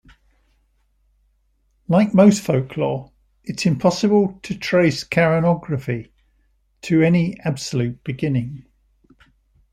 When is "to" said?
4.41-4.57, 6.81-7.03